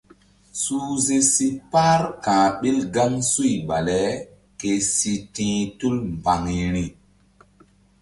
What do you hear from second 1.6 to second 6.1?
par ka̧h ɓil gaŋsuy bale ke si ti̧h tul